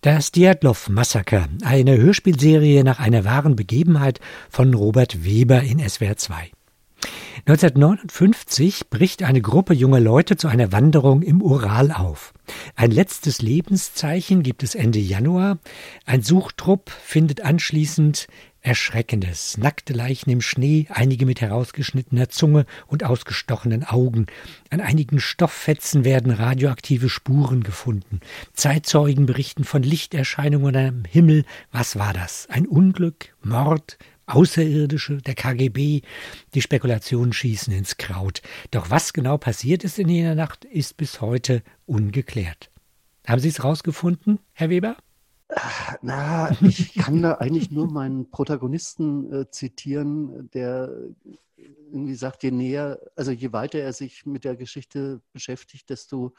[0.00, 6.52] Das Diatlov-Massaker, eine Hörspielserie nach einer wahren Begebenheit von Robert Weber in SWR 2.
[7.46, 12.32] 1959 bricht eine Gruppe junger Leute zu einer Wanderung im Ural auf.
[12.76, 15.58] Ein letztes Lebenszeichen gibt es Ende Januar.
[16.06, 18.28] Ein Suchtrupp findet anschließend
[18.68, 19.56] Erschreckendes.
[19.56, 24.26] Nackte Leichen im Schnee, einige mit herausgeschnittener Zunge und ausgestochenen Augen.
[24.68, 28.20] An einigen Stofffetzen werden radioaktive Spuren gefunden.
[28.52, 31.46] Zeitzeugen berichten von Lichterscheinungen am Himmel.
[31.72, 32.46] Was war das?
[32.50, 33.34] Ein Unglück?
[33.42, 33.96] Mord?
[34.26, 36.02] Außerirdische, der KGB,
[36.52, 38.42] die Spekulationen schießen ins Kraut.
[38.70, 42.70] Doch was genau passiert ist in jener Nacht, ist bis heute ungeklärt.
[43.26, 44.98] Haben Sie es rausgefunden, Herr Weber?
[46.02, 50.90] Na, ich kann da eigentlich nur meinen Protagonisten äh, zitieren, der
[51.56, 56.34] irgendwie sagt, je näher, also je weiter er sich mit der Geschichte beschäftigt, desto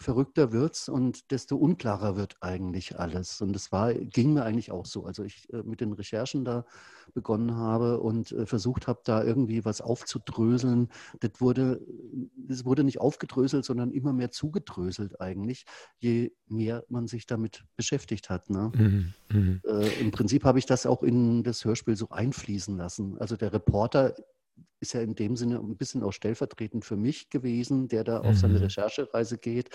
[0.00, 3.40] verrückter wird's und desto unklarer wird eigentlich alles.
[3.42, 5.04] Und das war, ging mir eigentlich auch so.
[5.04, 6.64] Also ich äh, mit den Recherchen da
[7.12, 10.88] begonnen habe und äh, versucht habe, da irgendwie was aufzudröseln.
[11.20, 11.80] Das wurde,
[12.34, 15.66] das wurde nicht aufgedröselt, sondern immer mehr zugedröselt eigentlich,
[15.98, 18.48] je mehr man sich damit beschäftigt hat.
[18.48, 18.72] Ne?
[18.74, 19.60] Mhm, mhm.
[19.66, 23.18] äh, Im Prinzip habe ich das auch in das Hörspiel so einfließen lassen.
[23.18, 24.14] Also der Reporter
[24.80, 28.36] ist ja in dem Sinne ein bisschen auch stellvertretend für mich gewesen, der da auf
[28.36, 28.64] seine mhm.
[28.64, 29.70] Recherchereise geht.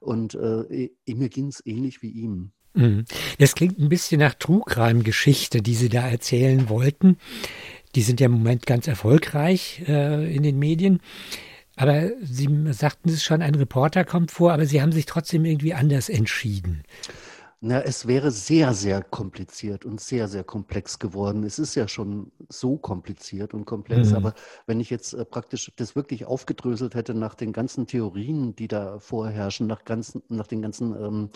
[0.00, 2.52] Und äh, mir ging es ähnlich wie ihm.
[2.74, 3.04] Mhm.
[3.38, 7.18] Das klingt ein bisschen nach Trugreim-Geschichte, die Sie da erzählen wollten.
[7.94, 11.00] Die sind ja im Moment ganz erfolgreich äh, in den Medien.
[11.76, 15.74] Aber Sie sagten es schon, ein Reporter kommt vor, aber Sie haben sich trotzdem irgendwie
[15.74, 16.82] anders entschieden.
[17.62, 21.44] Na, es wäre sehr, sehr kompliziert und sehr, sehr komplex geworden.
[21.44, 24.16] Es ist ja schon so kompliziert und komplex, mhm.
[24.16, 24.34] aber
[24.66, 28.98] wenn ich jetzt äh, praktisch das wirklich aufgedröselt hätte nach den ganzen Theorien, die da
[28.98, 31.30] vorherrschen, nach, ganzen, nach den ganzen ähm,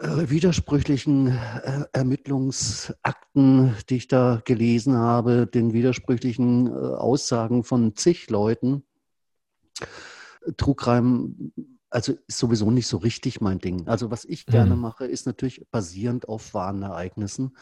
[0.00, 8.30] äh, widersprüchlichen äh, Ermittlungsakten, die ich da gelesen habe, den widersprüchlichen äh, Aussagen von zig
[8.30, 8.84] Leuten,
[10.56, 11.52] Trugreim
[11.90, 13.86] also ist sowieso nicht so richtig mein Ding.
[13.88, 14.82] Also was ich gerne mhm.
[14.82, 17.56] mache, ist natürlich basierend auf wahren Ereignissen.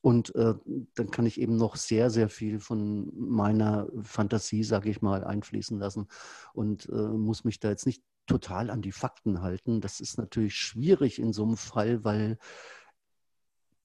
[0.00, 0.54] Und äh,
[0.94, 5.78] dann kann ich eben noch sehr, sehr viel von meiner Fantasie, sage ich mal, einfließen
[5.78, 6.06] lassen
[6.54, 9.80] und äh, muss mich da jetzt nicht total an die Fakten halten.
[9.80, 12.38] Das ist natürlich schwierig in so einem Fall, weil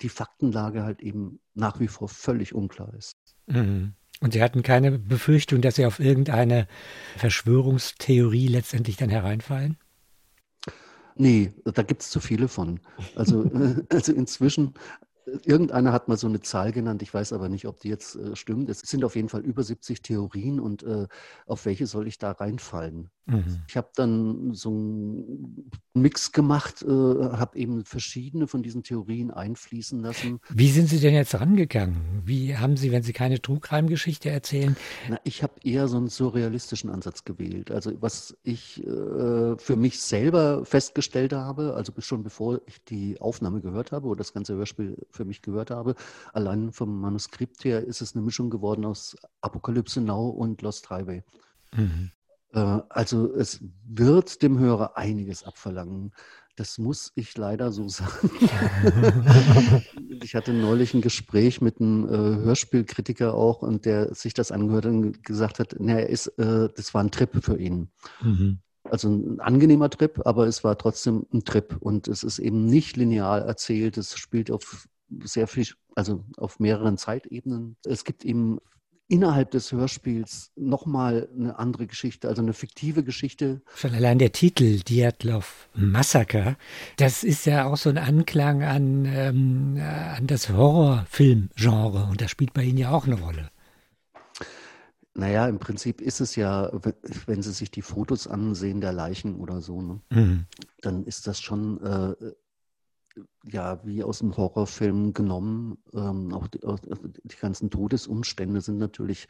[0.02, 3.18] die Faktenlage halt eben nach wie vor völlig unklar ist.
[3.48, 3.94] Mhm.
[4.20, 6.68] Und Sie hatten keine Befürchtung, dass Sie auf irgendeine
[7.18, 9.78] Verschwörungstheorie letztendlich dann hereinfallen?
[11.16, 12.80] Nee, da gibt es zu viele von.
[13.16, 13.44] Also,
[13.90, 14.74] also inzwischen,
[15.26, 18.36] irgendeiner hat mal so eine Zahl genannt, ich weiß aber nicht, ob die jetzt äh,
[18.36, 18.70] stimmt.
[18.70, 21.08] Es sind auf jeden Fall über 70 Theorien und äh,
[21.46, 23.10] auf welche soll ich da reinfallen?
[23.26, 23.62] Mhm.
[23.70, 30.02] Ich habe dann so einen Mix gemacht, äh, habe eben verschiedene von diesen Theorien einfließen
[30.02, 30.40] lassen.
[30.50, 32.24] Wie sind Sie denn jetzt rangegangen?
[32.26, 34.76] Wie haben Sie, wenn Sie keine Trugreimgeschichte erzählen?
[35.10, 37.72] Na, ich habe eher so einen surrealistischen Ansatz gewählt.
[37.72, 43.62] Also was ich äh, für mich selber festgestellt habe, also schon bevor ich die Aufnahme
[43.62, 45.96] gehört habe oder das ganze Hörspiel für mich gehört habe,
[46.34, 51.24] allein vom Manuskript her ist es eine Mischung geworden aus Apokalypse Now und Lost Highway.
[51.74, 52.12] Mhm.
[52.54, 56.14] Äh, also es wird dem Hörer einiges abverlangen.
[56.56, 58.30] Das muss ich leider so sagen.
[60.22, 64.86] ich hatte neulich ein Gespräch mit einem äh, Hörspielkritiker auch und der sich das angehört
[64.86, 67.90] und gesagt hat, na, ist, äh, das war ein Trip für ihn.
[68.22, 68.60] Mhm.
[68.84, 72.98] Also ein angenehmer Trip, aber es war trotzdem ein Trip und es ist eben nicht
[72.98, 73.98] linear erzählt.
[73.98, 74.88] Es spielt auf
[75.24, 75.66] sehr viel,
[75.96, 77.78] also auf mehreren Zeitebenen.
[77.86, 78.60] Es gibt eben
[79.14, 83.62] innerhalb des Hörspiels nochmal eine andere Geschichte, also eine fiktive Geschichte.
[83.76, 86.58] Schon allein der Titel Diatlov Massaker,
[86.98, 92.54] das ist ja auch so ein Anklang an, ähm, an das Horrorfilmgenre und das spielt
[92.54, 93.52] bei Ihnen ja auch eine Rolle.
[95.14, 96.72] Naja, im Prinzip ist es ja,
[97.28, 100.46] wenn Sie sich die Fotos ansehen der Leichen oder so, ne, mhm.
[100.82, 102.16] dann ist das schon äh,
[103.46, 105.78] ja, wie aus dem Horrorfilm genommen.
[105.94, 109.28] Ähm, auch, die, auch, die, ganzen Todesumstände sind natürlich,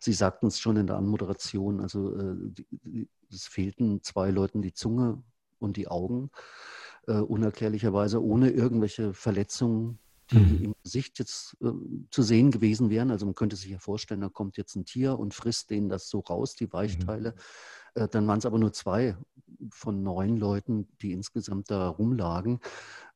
[0.00, 2.36] Sie sagten es schon in der Anmoderation, also äh,
[2.70, 5.22] die, es fehlten zwei Leuten die Zunge
[5.58, 6.30] und die Augen,
[7.06, 9.98] äh, unerklärlicherweise ohne irgendwelche Verletzungen,
[10.30, 10.64] die mhm.
[10.64, 11.70] im Gesicht jetzt äh,
[12.10, 13.10] zu sehen gewesen wären.
[13.10, 16.08] Also man könnte sich ja vorstellen, da kommt jetzt ein Tier und frisst denen das
[16.08, 17.34] so raus, die Weichteile.
[17.94, 18.02] Mhm.
[18.02, 19.16] Äh, dann waren es aber nur zwei
[19.72, 22.60] von neun Leuten, die insgesamt da rumlagen.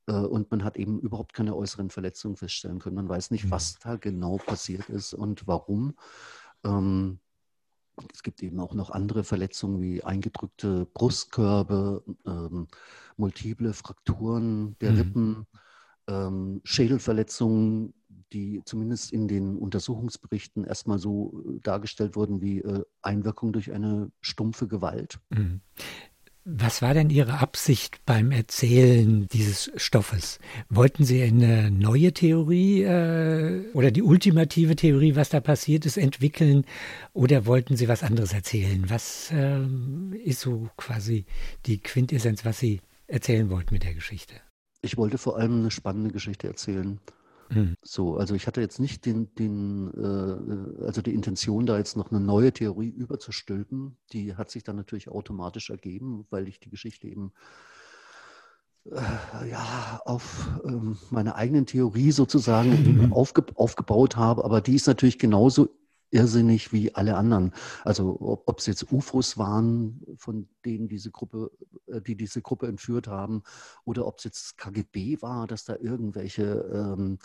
[0.07, 2.97] Äh, und man hat eben überhaupt keine äußeren Verletzungen feststellen können.
[2.97, 3.79] Man weiß nicht, was mhm.
[3.83, 5.95] da genau passiert ist und warum.
[6.65, 7.21] Ähm,
[8.13, 12.67] es gibt eben auch noch andere Verletzungen wie eingedrückte Brustkörbe, ähm,
[13.17, 14.99] multiple Frakturen der mhm.
[14.99, 15.47] Rippen,
[16.09, 17.95] ähm, Schädelverletzungen,
[18.33, 24.11] die zumindest in den Untersuchungsberichten erstmal so äh, dargestellt wurden wie äh, Einwirkung durch eine
[24.21, 25.21] stumpfe Gewalt.
[26.47, 30.39] Was war denn Ihre Absicht beim Erzählen dieses Stoffes?
[30.69, 36.67] Wollten Sie eine neue Theorie äh, oder die ultimative Theorie, was da passiert ist, entwickeln
[37.15, 38.85] oder wollten Sie was anderes erzählen?
[38.91, 39.65] Was äh,
[40.23, 41.25] ist so quasi
[41.65, 44.35] die Quintessenz, was Sie erzählen wollten mit der Geschichte?
[44.83, 47.01] Ich wollte vor allem eine spannende Geschichte erzählen.
[47.51, 47.77] Mhm.
[47.83, 52.11] So, also ich hatte jetzt nicht den, den äh, also die Intention, da jetzt noch
[52.11, 53.97] eine neue Theorie überzustülpen.
[54.13, 57.33] Die hat sich dann natürlich automatisch ergeben, weil ich die Geschichte eben
[58.91, 64.45] äh, ja, auf ähm, meine eigenen Theorie sozusagen aufge aufgebaut habe.
[64.45, 65.69] Aber die ist natürlich genauso
[66.15, 67.53] irrsinnig wie alle anderen.
[67.83, 71.51] Also ob es jetzt UFOs waren, von denen diese Gruppe,
[71.87, 73.43] äh, die diese Gruppe entführt haben,
[73.85, 77.19] oder ob es jetzt KGB war, dass da irgendwelche, ähm,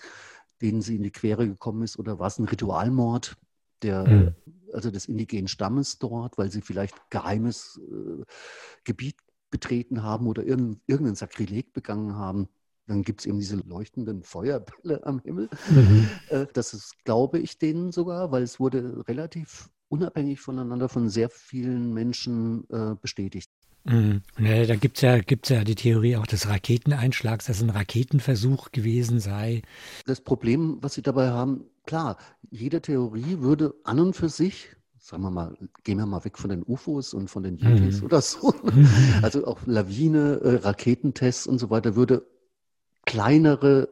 [0.62, 3.38] denen sie in die Quere gekommen ist, oder war es ein Ritualmord
[3.84, 4.36] der, mhm.
[4.74, 8.24] also des indigenen Stammes dort, weil sie vielleicht geheimes äh,
[8.84, 9.16] Gebiet
[9.52, 12.50] betreten haben oder irgendein, irgendein Sakrileg begangen haben.
[12.90, 15.50] Dann gibt es eben diese leuchtenden Feuerbälle am Himmel.
[15.70, 16.10] Mhm.
[16.30, 21.30] Äh, das ist, glaube ich, denen sogar, weil es wurde relativ unabhängig voneinander von sehr
[21.30, 23.50] vielen Menschen äh, bestätigt.
[23.86, 24.22] Mhm.
[24.40, 28.72] Ja, da gibt es ja, gibt's ja die Theorie auch des Raketeneinschlags, dass ein Raketenversuch
[28.72, 29.62] gewesen sei.
[30.06, 32.18] Das Problem, was Sie dabei haben, klar,
[32.50, 36.52] jede Theorie würde an und für sich sagen wir mal, gehen wir mal weg von
[36.52, 38.06] den UFOs und von den Yetis mhm.
[38.06, 38.54] oder so.
[39.24, 42.28] Also auch Lawine, äh, Raketentests und so weiter würde
[43.10, 43.90] kleinere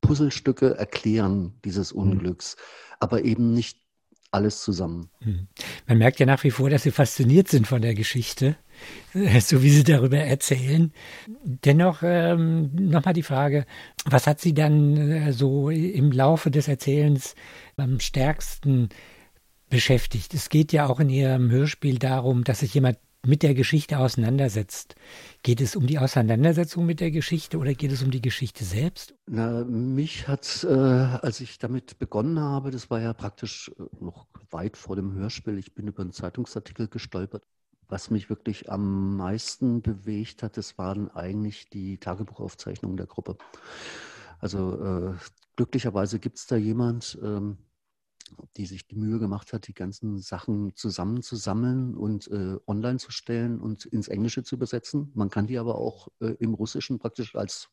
[0.00, 2.02] Puzzlestücke erklären dieses mhm.
[2.02, 2.94] Unglücks, mhm.
[3.00, 3.78] aber eben nicht
[4.30, 5.10] alles zusammen.
[5.18, 5.48] Mhm.
[5.88, 8.56] Man merkt ja nach wie vor, dass Sie fasziniert sind von der Geschichte,
[9.40, 10.92] so wie Sie darüber erzählen.
[11.42, 13.66] Dennoch ähm, nochmal die Frage,
[14.04, 17.34] was hat Sie dann äh, so im Laufe des Erzählens
[17.76, 18.90] am stärksten
[19.68, 20.32] beschäftigt?
[20.32, 24.94] Es geht ja auch in Ihrem Hörspiel darum, dass sich jemand mit der Geschichte auseinandersetzt.
[25.42, 29.14] Geht es um die Auseinandersetzung mit der Geschichte oder geht es um die Geschichte selbst?
[29.26, 34.26] Na, mich hat, äh, als ich damit begonnen habe, das war ja praktisch äh, noch
[34.50, 37.44] weit vor dem Hörspiel, ich bin über einen Zeitungsartikel gestolpert.
[37.88, 43.36] Was mich wirklich am meisten bewegt hat, das waren eigentlich die Tagebuchaufzeichnungen der Gruppe.
[44.38, 45.14] Also äh,
[45.56, 47.58] glücklicherweise gibt es da jemand, ähm,
[48.56, 53.60] die sich die Mühe gemacht hat, die ganzen Sachen zusammenzusammeln und äh, online zu stellen
[53.60, 55.10] und ins Englische zu übersetzen.
[55.14, 57.70] Man kann die aber auch äh, im Russischen praktisch als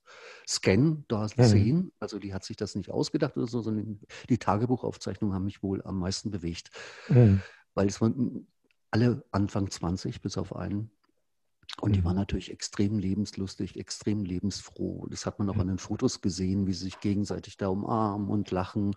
[0.48, 1.44] Scan da mhm.
[1.44, 1.92] sehen.
[2.00, 4.00] Also die hat sich das nicht ausgedacht oder so, sondern
[4.30, 6.69] die Tagebuchaufzeichnungen haben mich wohl am meisten bewegt.
[7.10, 7.42] Mhm.
[7.74, 8.48] Weil es waren
[8.92, 10.92] alle Anfang 20 bis auf einen.
[11.80, 12.21] Und die waren mhm.
[12.21, 15.06] natürlich extrem lebenslustig, extrem lebensfroh.
[15.10, 18.50] Das hat man auch an den Fotos gesehen, wie sie sich gegenseitig da umarmen und
[18.51, 18.95] lachen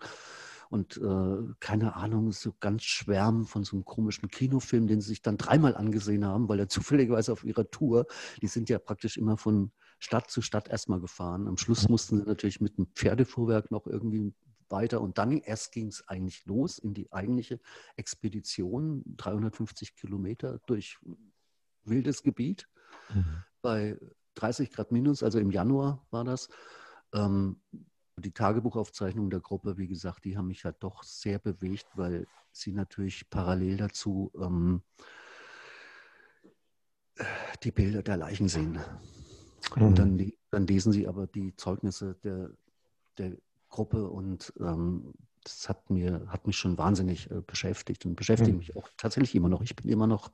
[0.71, 5.21] und äh, keine Ahnung, so ganz schwärmen von so einem komischen Kinofilm, den sie sich
[5.21, 8.07] dann dreimal angesehen haben, weil er zufälligerweise auf ihrer Tour,
[8.41, 11.49] die sind ja praktisch immer von Stadt zu Stadt erstmal gefahren.
[11.49, 14.33] Am Schluss mussten sie natürlich mit einem Pferdefuhrwerk noch irgendwie
[14.69, 17.59] weiter und dann erst ging es eigentlich los in die eigentliche
[17.97, 20.97] Expedition, 350 Kilometer durch
[21.83, 22.69] wildes Gebiet
[23.13, 23.43] mhm.
[23.61, 23.99] bei
[24.35, 26.47] 30 Grad minus, also im Januar war das.
[27.13, 27.59] Ähm,
[28.17, 32.71] die Tagebuchaufzeichnungen der Gruppe, wie gesagt, die haben mich halt doch sehr bewegt, weil sie
[32.71, 34.81] natürlich parallel dazu ähm,
[37.63, 38.79] die Bilder der Leichen sehen.
[39.75, 39.81] Mhm.
[39.81, 42.51] Und dann, dann, lesen sie aber die Zeugnisse der,
[43.17, 43.37] der
[43.69, 48.57] Gruppe und ähm, das hat, mir, hat mich schon wahnsinnig äh, beschäftigt und beschäftigt mhm.
[48.57, 49.61] mich auch tatsächlich immer noch.
[49.61, 50.31] Ich bin immer noch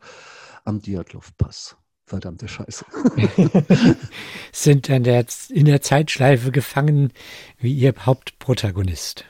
[0.65, 1.77] am Diatlov-Pass.
[2.07, 2.85] Verdammte Scheiße.
[4.53, 7.11] Sind in der, in der Zeitschleife gefangen
[7.59, 9.25] wie Ihr Hauptprotagonist.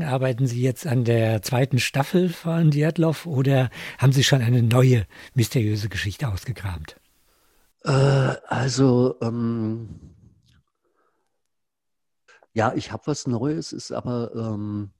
[0.00, 5.06] Arbeiten Sie jetzt an der zweiten Staffel von Diatlov oder haben Sie schon eine neue
[5.34, 6.96] mysteriöse Geschichte ausgekramt?
[7.84, 10.00] Äh, also, ähm,
[12.54, 14.90] ja, ich habe was Neues, ist aber ähm,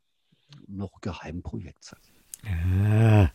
[0.68, 1.96] noch Geheimprojekt.
[2.44, 3.30] Ah.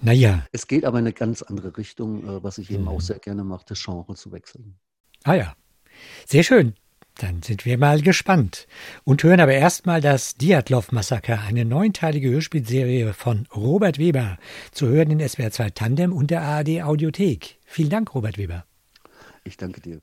[0.00, 0.46] Naja.
[0.52, 2.88] Es geht aber in eine ganz andere Richtung, äh, was ich eben mhm.
[2.88, 4.76] auch sehr gerne mache, das Genre zu wechseln.
[5.24, 5.54] Ah ja,
[6.26, 6.74] sehr schön.
[7.18, 8.66] Dann sind wir mal gespannt
[9.04, 14.36] und hören aber erstmal das Diatlov-Massaker, eine neunteilige Hörspielserie von Robert Weber,
[14.70, 17.58] zu hören in SWR 2 Tandem und der ARD Audiothek.
[17.64, 18.66] Vielen Dank, Robert Weber.
[19.44, 20.00] Ich danke dir.